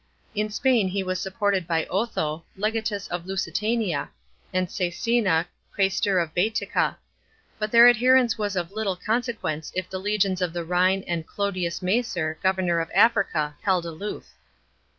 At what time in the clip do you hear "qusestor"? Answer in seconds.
5.77-6.19